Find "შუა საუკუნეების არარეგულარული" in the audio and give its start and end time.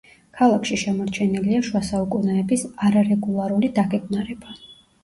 1.67-3.73